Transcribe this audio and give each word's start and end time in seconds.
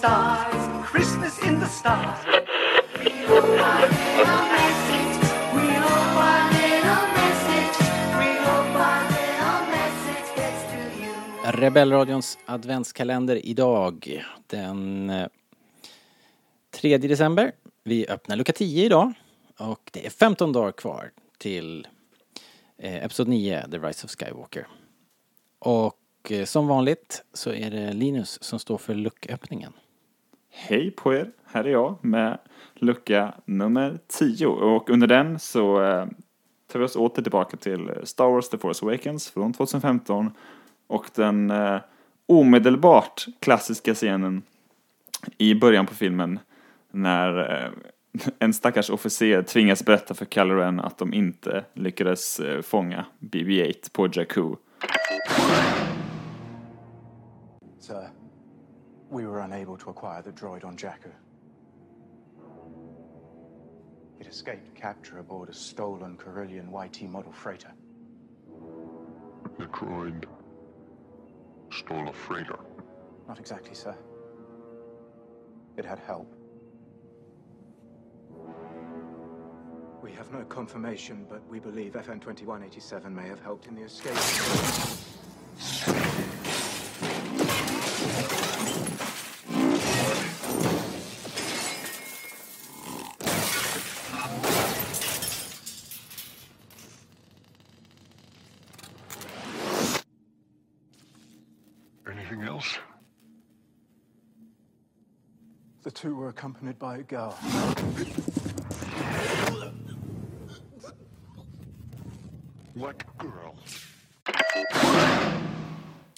stars, 0.00 0.86
Christmas 0.92 1.46
in 1.46 1.60
the 1.60 1.66
stars. 1.66 2.18
Rebellradions 11.44 12.38
adventskalender 12.46 13.46
idag 13.46 14.24
den 14.46 15.10
eh, 15.10 15.26
3 16.70 16.98
december. 16.98 17.52
Vi 17.84 18.06
öppnar 18.06 18.36
lucka 18.36 18.52
10 18.52 18.84
idag 18.84 19.12
och 19.58 19.90
det 19.92 20.06
är 20.06 20.10
15 20.10 20.52
dagar 20.52 20.72
kvar 20.72 21.10
till 21.38 21.88
eh, 22.78 23.04
Episod 23.04 23.28
9, 23.28 23.66
The 23.70 23.78
Rise 23.78 24.04
of 24.04 24.10
Skywalker. 24.10 24.66
Och 25.58 25.99
och 26.20 26.32
eh, 26.32 26.44
som 26.44 26.68
vanligt 26.68 27.24
så 27.32 27.52
är 27.52 27.70
det 27.70 27.92
Linus 27.92 28.42
som 28.42 28.58
står 28.58 28.78
för 28.78 28.94
lucköppningen. 28.94 29.72
Hej 30.50 30.90
på 30.90 31.14
er, 31.14 31.30
här 31.46 31.64
är 31.64 31.70
jag 31.70 32.04
med 32.04 32.38
lucka 32.74 33.34
nummer 33.44 33.98
10 34.08 34.46
och 34.46 34.90
under 34.90 35.06
den 35.06 35.38
så 35.38 35.82
eh, 35.82 36.06
tar 36.72 36.78
vi 36.78 36.84
oss 36.84 36.96
åter 36.96 37.22
tillbaka 37.22 37.56
till 37.56 37.90
Star 38.04 38.30
Wars 38.30 38.48
The 38.48 38.58
Force 38.58 38.86
Awakens 38.86 39.30
från 39.30 39.52
2015 39.52 40.30
och 40.86 41.06
den 41.14 41.50
eh, 41.50 41.80
omedelbart 42.26 43.26
klassiska 43.40 43.94
scenen 43.94 44.42
i 45.38 45.54
början 45.54 45.86
på 45.86 45.94
filmen 45.94 46.38
när 46.90 47.72
en 48.38 48.54
stackars 48.54 48.90
officer 48.90 49.42
tvingas 49.42 49.84
berätta 49.84 50.14
för 50.14 50.24
Kylo 50.24 50.54
Ren 50.54 50.80
att 50.80 50.98
de 50.98 51.14
inte 51.14 51.64
lyckades 51.74 52.40
fånga 52.62 53.04
BB-8 53.18 53.92
på 53.92 54.08
Jakku. 54.12 54.54
We 59.10 59.26
were 59.26 59.40
unable 59.40 59.76
to 59.76 59.90
acquire 59.90 60.22
the 60.22 60.30
droid 60.30 60.64
on 60.64 60.76
Jakku. 60.76 61.10
It 64.20 64.26
escaped 64.26 64.74
capture 64.74 65.18
aboard 65.18 65.48
a 65.48 65.54
stolen 65.54 66.16
Carillion 66.16 66.70
YT 66.70 67.02
model 67.02 67.32
freighter. 67.32 67.72
The 69.58 69.66
droid 69.66 70.24
stole 71.72 72.08
a 72.08 72.12
freighter. 72.12 72.58
Not 73.26 73.40
exactly, 73.40 73.74
sir. 73.74 73.96
It 75.76 75.84
had 75.84 75.98
help. 75.98 76.32
We 80.02 80.12
have 80.12 80.32
no 80.32 80.44
confirmation, 80.44 81.26
but 81.28 81.46
we 81.48 81.58
believe 81.58 81.92
FN 81.92 82.20
2187 82.20 83.14
may 83.14 83.28
have 83.28 83.40
helped 83.40 83.66
in 83.66 83.74
the 83.74 83.82
escape. 83.82 84.16
Anything 102.40 102.56
else? 102.56 102.78
The 105.82 105.90
two 105.90 106.14
were 106.14 106.28
accompanied 106.28 106.78
by 106.78 106.96
a 106.96 107.02
girl. 107.02 107.34
What 112.74 113.04
girl? 113.18 113.54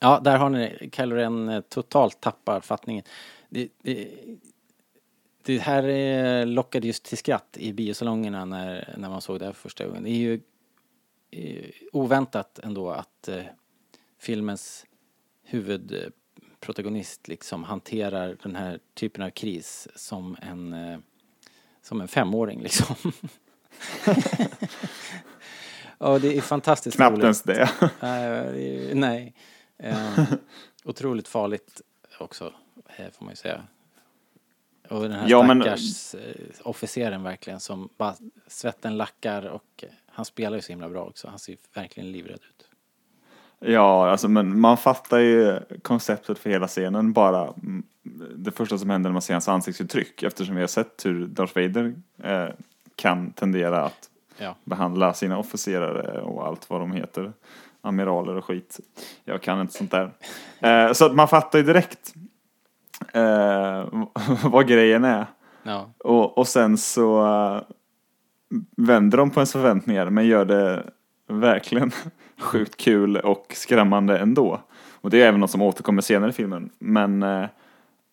Ja, 0.00 0.20
där 0.20 0.38
har 0.38 0.48
ni 0.50 0.90
Kylo 0.92 1.16
Ren 1.16 1.48
eh, 1.48 1.60
totalt 1.60 2.20
tappar 2.20 2.60
fattningen. 2.60 3.04
Det, 3.48 3.68
det, 3.82 4.08
det 5.42 5.58
här 5.58 5.88
eh, 5.88 6.46
lockade 6.46 6.86
just 6.86 7.04
till 7.04 7.18
skratt 7.18 7.56
i 7.58 7.72
biosalongerna 7.72 8.44
när, 8.44 8.94
när 8.98 9.08
man 9.08 9.20
såg 9.20 9.38
det 9.38 9.44
här 9.44 9.52
för 9.52 9.60
första 9.60 9.86
gången. 9.86 10.02
Det 10.02 10.10
är 10.10 10.14
ju 10.14 10.40
eh, 11.30 11.70
oväntat 11.92 12.58
ändå 12.58 12.90
att 12.90 13.28
eh, 13.28 13.42
filmens 14.18 14.86
huvudprotagonist 15.50 17.28
liksom 17.28 17.64
hanterar 17.64 18.36
den 18.42 18.56
här 18.56 18.78
typen 18.94 19.22
av 19.22 19.30
kris 19.30 19.88
som 19.94 20.36
en, 20.42 20.72
eh, 20.72 20.98
som 21.82 22.00
en 22.00 22.08
femåring 22.08 22.62
liksom. 22.62 22.96
Och 25.98 26.20
det 26.20 26.36
är 26.36 26.40
fantastiskt 26.40 26.96
Knappt 26.96 27.12
roligt. 27.12 27.24
ens 27.24 27.42
det. 27.42 27.70
Nej, 28.00 28.94
nej. 28.94 29.34
Eh, 29.78 30.22
otroligt 30.84 31.28
farligt 31.28 31.80
också, 32.18 32.52
eh, 32.96 33.10
får 33.10 33.24
man 33.24 33.32
ju 33.32 33.36
säga. 33.36 33.62
Och 34.88 35.02
den 35.02 35.12
här 35.12 35.28
Ja, 35.28 35.42
men- 35.42 35.62
stackars 35.62 36.14
eh, 36.14 36.44
officeren 36.62 37.22
verkligen 37.22 37.60
som 37.60 37.88
bara 37.96 38.16
svetten 38.46 38.96
lackar 38.96 39.42
och 39.46 39.84
han 40.06 40.24
spelar 40.24 40.56
ju 40.56 40.62
så 40.62 40.68
himla 40.72 40.88
bra 40.88 41.04
också. 41.04 41.28
Han 41.28 41.38
ser 41.38 41.56
verkligen 41.74 42.12
livrädd 42.12 42.40
ut. 42.50 42.67
Ja, 43.60 44.10
alltså 44.10 44.28
men 44.28 44.60
man 44.60 44.76
fattar 44.76 45.18
ju 45.18 45.58
konceptet 45.82 46.38
för 46.38 46.50
hela 46.50 46.66
scenen 46.66 47.12
bara 47.12 47.42
mm, 47.42 47.82
det 48.36 48.50
första 48.50 48.78
som 48.78 48.90
händer 48.90 49.10
när 49.10 49.12
man 49.12 49.22
ser 49.22 49.34
hans 49.34 49.48
ansiktsuttryck 49.48 50.22
eftersom 50.22 50.54
vi 50.54 50.60
har 50.60 50.68
sett 50.68 51.06
hur 51.06 51.26
Darth 51.26 51.54
Vader 51.54 51.94
eh, 52.22 52.48
kan 52.96 53.30
tendera 53.32 53.84
att 53.84 54.10
Ja. 54.40 54.54
behandla 54.64 55.14
sina 55.14 55.38
officerare 55.38 56.20
och 56.22 56.46
allt 56.46 56.70
vad 56.70 56.80
de 56.80 56.92
heter. 56.92 57.32
Amiraler 57.80 58.36
och 58.36 58.44
skit. 58.44 58.80
Jag 59.24 59.42
kan 59.42 59.60
inte 59.60 59.72
sånt 59.74 59.90
där. 59.90 60.10
Eh, 60.60 60.92
så 60.92 61.06
att 61.06 61.14
man 61.14 61.28
fattar 61.28 61.58
ju 61.58 61.64
direkt 61.64 62.14
eh, 63.12 63.84
vad 64.50 64.68
grejen 64.68 65.04
är. 65.04 65.26
Ja, 65.62 65.90
Och, 65.98 66.38
och 66.38 66.48
sen 66.48 66.78
så 66.78 67.26
eh, 67.26 67.62
vänder 68.76 69.18
de 69.18 69.30
på 69.30 69.40
ens 69.40 69.52
förväntningar 69.52 70.10
men 70.10 70.26
gör 70.26 70.44
det 70.44 70.90
verkligen 71.28 71.90
sjukt 72.38 72.76
kul 72.76 73.16
och 73.16 73.46
skrämmande 73.54 74.18
ändå. 74.18 74.60
Och 75.00 75.10
det 75.10 75.22
är 75.22 75.26
även 75.26 75.40
något 75.40 75.50
som 75.50 75.62
återkommer 75.62 76.02
senare 76.02 76.30
i 76.30 76.32
filmen. 76.32 76.70
Men 76.78 77.22
eh, 77.22 77.46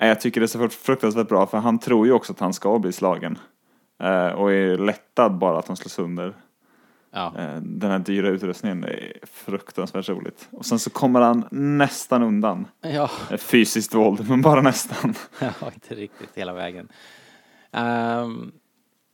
jag 0.00 0.20
tycker 0.20 0.40
det 0.40 0.44
är 0.44 0.68
så 0.68 0.68
fruktansvärt 0.68 1.28
bra 1.28 1.46
för 1.46 1.58
han 1.58 1.78
tror 1.78 2.06
ju 2.06 2.12
också 2.12 2.32
att 2.32 2.40
han 2.40 2.52
ska 2.52 2.78
bli 2.78 2.92
slagen. 2.92 3.38
Eh, 4.02 4.26
och 4.26 4.52
är 4.52 4.78
lättad 4.78 5.38
bara 5.38 5.58
att 5.58 5.68
han 5.68 5.76
slår 5.76 5.88
sönder 5.88 6.34
ja. 7.10 7.32
eh, 7.38 7.56
den 7.56 7.90
här 7.90 7.98
dyra 7.98 8.28
utrustningen. 8.28 8.84
Är 8.84 9.12
fruktansvärt 9.22 10.08
roligt. 10.08 10.48
Och 10.50 10.66
sen 10.66 10.78
så 10.78 10.90
kommer 10.90 11.20
han 11.20 11.44
nästan 11.50 12.22
undan. 12.22 12.66
ja. 12.80 13.10
Eh, 13.30 13.36
Fysiskt 13.36 13.94
våld, 13.94 14.24
men 14.28 14.42
bara 14.42 14.60
nästan. 14.60 15.14
Ja, 15.40 15.52
inte 15.74 15.94
riktigt 15.94 16.30
hela 16.34 16.52
vägen. 16.52 16.88
Ehm, 17.72 18.52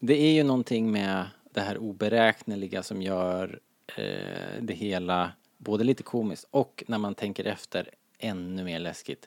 det 0.00 0.20
är 0.20 0.32
ju 0.32 0.42
någonting 0.42 0.92
med 0.92 1.24
det 1.54 1.60
här 1.60 1.78
oberäkneliga 1.78 2.82
som 2.82 3.02
gör 3.02 3.58
eh, 3.96 4.62
det 4.62 4.74
hela 4.74 5.32
både 5.56 5.84
lite 5.84 6.02
komiskt 6.02 6.46
och 6.50 6.84
när 6.86 6.98
man 6.98 7.14
tänker 7.14 7.44
efter 7.44 7.90
ännu 8.18 8.64
mer 8.64 8.78
läskigt. 8.78 9.26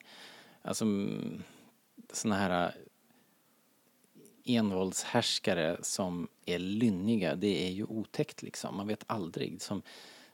Alltså 0.61 0.85
mm, 0.85 1.43
såna 2.13 2.35
här 2.35 2.65
eh, 2.65 4.55
envåldshärskare 4.55 5.77
som 5.81 6.27
är 6.45 6.59
lynniga, 6.59 7.35
det 7.35 7.67
är 7.67 7.71
ju 7.71 7.83
otäckt 7.83 8.41
liksom. 8.41 8.77
Man 8.77 8.87
vet 8.87 9.03
aldrig. 9.07 9.61
Som 9.61 9.81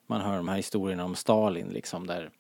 man 0.06 0.22
hör 0.22 0.38
de 0.38 0.48
här 0.48 0.58
historierna 0.58 1.06
om 1.06 1.16
Stalin 1.16 1.68
liksom 1.68 2.08
där 2.08 2.32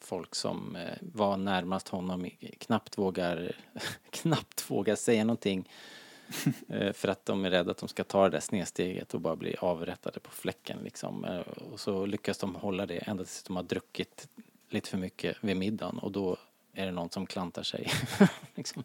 folk 0.00 0.34
som 0.34 0.76
eh, 0.76 0.96
var 1.00 1.36
närmast 1.36 1.88
honom 1.88 2.30
knappt 2.58 2.98
vågar, 2.98 3.56
knappt 4.10 4.70
vågar 4.70 4.96
säga 4.96 5.24
någonting 5.24 5.58
eh, 5.58 5.99
Eh, 6.68 6.92
för 6.92 7.08
att 7.08 7.26
de 7.26 7.44
är 7.44 7.50
rädda 7.50 7.70
att 7.70 7.78
de 7.78 7.88
ska 7.88 8.04
ta 8.04 8.24
det 8.24 8.30
där 8.30 8.40
snedsteget 8.40 9.14
och 9.14 9.20
bara 9.20 9.36
bli 9.36 9.56
avrättade 9.58 10.20
på 10.20 10.30
fläcken 10.30 10.78
liksom. 10.84 11.24
Eh, 11.24 11.40
och 11.72 11.80
så 11.80 12.06
lyckas 12.06 12.38
de 12.38 12.54
hålla 12.54 12.86
det 12.86 12.98
ända 12.98 13.24
tills 13.24 13.42
de 13.42 13.56
har 13.56 13.62
druckit 13.62 14.28
lite 14.68 14.88
för 14.90 14.98
mycket 14.98 15.36
vid 15.40 15.56
middagen 15.56 15.98
och 15.98 16.12
då 16.12 16.36
är 16.72 16.86
det 16.86 16.92
någon 16.92 17.10
som 17.10 17.26
klantar 17.26 17.62
sig. 17.62 17.90
liksom. 18.54 18.84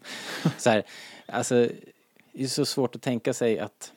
så 0.58 0.70
här, 0.70 0.82
alltså, 1.26 1.54
det 2.32 2.42
är 2.42 2.48
så 2.48 2.66
svårt 2.66 2.94
att 2.94 3.02
tänka 3.02 3.34
sig 3.34 3.58
att, 3.58 3.92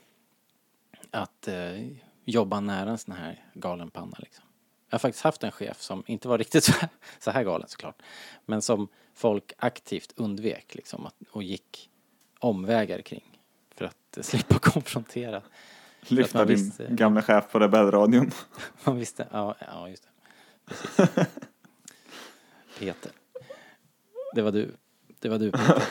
att 1.12 1.48
eh, 1.48 1.88
jobba 2.26 2.60
nära 2.60 2.90
en 2.90 2.98
sån 2.98 3.16
här 3.16 3.46
galen 3.54 3.90
panna 3.90 4.18
liksom. 4.20 4.46
Jag 4.90 4.94
har 4.94 5.00
faktiskt 5.00 5.24
haft 5.24 5.44
en 5.44 5.52
chef 5.52 5.82
som 5.82 6.04
inte 6.08 6.28
var 6.28 6.38
riktigt 6.38 6.64
så 6.64 6.72
här, 6.72 6.90
så 7.20 7.32
här 7.32 7.44
galen 7.44 7.68
såklart. 7.68 8.02
Men 8.46 8.62
som 8.62 8.88
folk 9.14 9.54
aktivt 9.58 10.14
undvek 10.16 10.76
liksom 10.76 11.06
att, 11.06 11.16
och 11.32 11.44
gick 11.44 11.90
omvägar 12.40 13.02
kring. 13.02 13.39
För 13.80 13.86
att 13.86 14.26
slippa 14.26 14.60
konfrontera. 14.60 15.42
Lyfta 16.02 16.46
din 16.46 16.58
visste- 16.58 16.88
gamla 16.90 17.22
chef 17.22 17.52
på 17.52 17.60
rebellradion. 17.60 18.32
Man 18.84 18.98
visste, 18.98 19.28
ja, 19.32 19.56
ja 19.68 19.90
just 19.90 20.04
det. 20.04 20.10
Peter. 22.80 23.12
Det 24.36 24.42
var 24.42 24.52
du. 24.52 24.72
Det 25.20 25.30
var 25.30 25.40
du 25.40 25.52
Peter. 25.52 25.84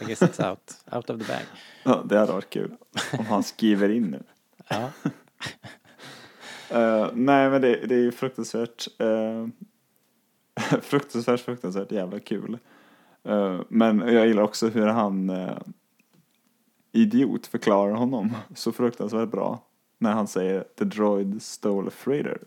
I 0.00 0.04
guess 0.04 0.22
it's 0.22 0.50
out, 0.50 0.74
out 0.92 1.10
of 1.10 1.20
the 1.20 1.32
bag. 1.32 1.42
Ja, 1.82 2.02
det 2.08 2.18
hade 2.18 2.32
varit 2.32 2.50
kul 2.50 2.74
om 3.18 3.26
han 3.26 3.42
skriver 3.42 3.88
in 3.88 4.02
nu. 4.02 4.22
Ja, 4.68 4.90
Eh, 6.70 7.08
nej 7.14 7.50
men 7.50 7.62
det, 7.62 7.86
det 7.86 7.94
är 7.94 7.98
ju 8.00 8.12
fruktansvärt, 8.12 8.88
uh, 9.02 9.46
fruktansvärt, 10.80 11.40
fruktansvärt 11.40 11.92
jävla 11.92 12.20
kul. 12.20 12.58
Eh, 13.24 13.60
Men 13.68 13.98
jag 13.98 14.26
gillar 14.26 14.42
också 14.42 14.68
hur 14.68 14.86
han 14.86 15.30
idiot 16.92 17.46
förklarar 17.46 17.92
honom 17.92 18.36
så 18.54 18.72
fruktansvärt 18.72 19.30
bra. 19.30 19.64
När 20.00 20.12
han 20.12 20.28
säger 20.28 20.64
the 20.78 20.84
droid 20.84 21.42
stole 21.42 21.88
a 21.88 21.92
freighter. 21.96 22.38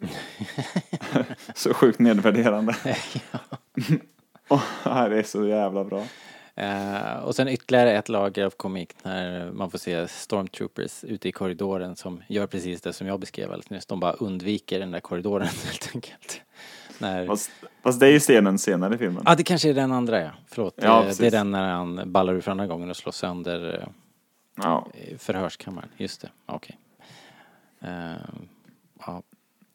så 1.55 1.73
sjukt 1.73 1.99
nedvärderande. 1.99 2.75
Och 4.51 4.59
det 5.09 5.19
är 5.19 5.23
så 5.23 5.47
jävla 5.47 5.83
bra. 5.83 6.03
Eh, 6.55 7.17
och 7.23 7.35
sen 7.35 7.47
ytterligare 7.47 7.93
ett 7.93 8.09
lager 8.09 8.45
av 8.45 8.49
komik 8.49 8.93
när 9.03 9.51
man 9.51 9.71
får 9.71 9.77
se 9.77 10.07
stormtroopers 10.07 11.03
ute 11.03 11.29
i 11.29 11.31
korridoren 11.31 11.95
som 11.95 12.21
gör 12.27 12.47
precis 12.47 12.81
det 12.81 12.93
som 12.93 13.07
jag 13.07 13.19
beskrev 13.19 13.45
alldeles 13.45 13.69
nyss. 13.69 13.85
De 13.85 13.99
bara 13.99 14.13
undviker 14.13 14.79
den 14.79 14.91
där 14.91 14.99
korridoren 14.99 15.47
helt 15.47 15.91
enkelt. 15.95 16.41
När... 16.99 17.27
Fast, 17.27 17.51
fast 17.83 17.99
det 17.99 18.07
är 18.07 18.11
ju 18.11 18.19
scenen 18.19 18.59
senare 18.59 18.95
i 18.95 18.97
filmen. 18.97 19.23
Ja, 19.25 19.35
det 19.35 19.43
kanske 19.43 19.69
är 19.69 19.73
den 19.73 19.91
andra 19.91 20.21
ja. 20.21 20.29
Förlåt. 20.47 20.73
Ja, 20.77 21.05
Eh, 21.05 21.15
det 21.19 21.27
är 21.27 21.31
den 21.31 21.51
när 21.51 21.71
han 21.71 22.11
ballar 22.11 22.33
ur 22.33 22.41
för 22.41 22.51
andra 22.51 22.67
gången 22.67 22.89
och 22.89 22.97
slår 22.97 23.11
sönder 23.11 23.87
Ja. 24.63 24.87
förhörskammaren. 25.17 25.89
Just 25.97 26.21
det, 26.21 26.29
okej. 26.45 26.77
Eh, 27.79 28.13
ja, 29.05 29.23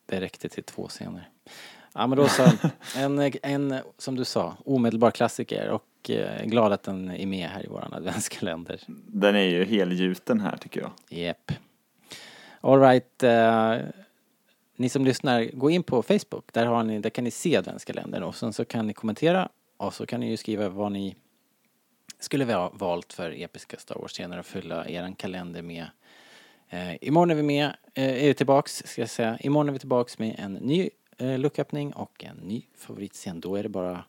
det 0.06 0.20
räckte 0.20 0.48
till 0.48 0.64
två 0.64 0.88
scener. 0.88 1.28
Ja, 1.94 2.06
men 2.06 2.18
då 2.18 2.28
så. 2.28 2.52
En, 2.96 3.32
en, 3.42 3.74
som 3.98 4.16
du 4.16 4.24
sa, 4.24 4.56
omedelbar 4.64 5.10
klassiker 5.10 5.68
och 5.68 6.10
eh, 6.10 6.44
glad 6.44 6.72
att 6.72 6.82
den 6.82 7.10
är 7.10 7.26
med 7.26 7.48
här 7.48 7.64
i 7.64 7.68
våran 7.68 7.92
adventskalender. 7.94 8.80
Den 9.06 9.36
är 9.36 9.44
ju 9.44 9.64
helgjuten 9.64 10.40
här 10.40 10.56
tycker 10.56 10.80
jag. 10.80 10.90
Japp. 11.08 11.52
Alright, 12.60 13.22
eh, 13.22 13.76
ni 14.76 14.88
som 14.88 15.04
lyssnar, 15.04 15.44
gå 15.44 15.70
in 15.70 15.82
på 15.82 16.02
Facebook. 16.02 16.52
Där, 16.52 16.66
har 16.66 16.82
ni, 16.82 16.98
där 16.98 17.10
kan 17.10 17.24
ni 17.24 17.30
se 17.30 17.56
adventskalendern 17.56 18.22
och 18.22 18.36
sen 18.36 18.52
så 18.52 18.64
kan 18.64 18.86
ni 18.86 18.92
kommentera 18.92 19.48
och 19.76 19.94
så 19.94 20.06
kan 20.06 20.20
ni 20.20 20.30
ju 20.30 20.36
skriva 20.36 20.68
vad 20.68 20.92
ni 20.92 21.16
skulle 22.18 22.54
ha 22.54 22.70
valt 22.74 23.12
för 23.12 23.42
episka 23.42 23.76
Star 23.76 23.94
Wars-scener 23.94 24.38
och 24.38 24.46
fylla 24.46 24.88
eran 24.88 25.14
kalender 25.14 25.62
med. 25.62 25.86
Eh, 26.68 27.04
imorgon 27.04 27.30
är 27.30 27.34
vi 27.34 27.42
med, 27.42 27.64
eh, 27.94 28.24
är 28.24 28.26
vi 28.26 28.34
tillbaks, 28.34 28.82
ska 28.86 29.02
jag 29.02 29.10
säga. 29.10 29.38
Imorgon 29.40 29.68
är 29.68 29.72
vi 29.72 29.78
tillbaks 29.78 30.18
med 30.18 30.36
en 30.38 30.52
ny 30.52 30.90
eh, 31.18 31.38
lucköppning 31.38 31.92
och 31.92 32.24
en 32.24 32.36
ny 32.36 32.62
favoritscen. 32.76 33.40
Då 33.40 33.56
är 33.56 33.62
det 33.62 33.68
bara 33.68 34.04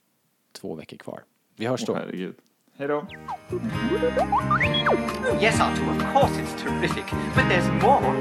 två 0.52 0.76
veckor 0.76 0.98
kvar. 0.98 1.24
Vi 1.56 1.66
hörs 1.66 1.86
då. 1.86 1.94
Åh 1.94 2.00
herregud. 2.00 2.36
Hej 2.78 2.88
då. 2.88 3.08
Yes, 5.42 5.60
Arthur, 5.60 5.90
of 5.90 6.14
course 6.14 6.42
it's 6.42 6.64
terrific, 6.64 7.06
but 7.36 7.46
there's 7.50 7.72
more. 7.82 8.18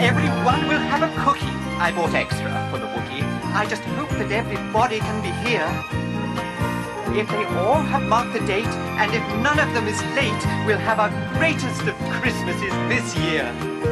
Everyone 0.00 0.68
will 0.68 0.84
have 0.92 1.02
a 1.02 1.10
cookie. 1.24 1.54
I 1.78 1.92
bought 1.96 2.14
extra 2.14 2.70
for 2.70 2.78
the 2.78 2.86
Wookiee. 2.86 3.24
I 3.54 3.66
just 3.70 3.82
hope 3.82 4.10
that 4.18 4.32
everybody 4.32 4.98
can 4.98 5.22
be 5.22 5.28
here. 5.28 6.09
If 7.12 7.28
they 7.28 7.44
all 7.44 7.82
have 7.82 8.04
marked 8.04 8.32
the 8.32 8.40
date, 8.46 8.66
and 8.66 9.12
if 9.12 9.22
none 9.42 9.58
of 9.58 9.74
them 9.74 9.88
is 9.88 10.00
late, 10.14 10.66
we'll 10.66 10.78
have 10.78 11.00
our 11.00 11.10
greatest 11.34 11.82
of 11.82 11.96
Christmases 12.20 12.72
this 12.88 13.16
year. 13.16 13.89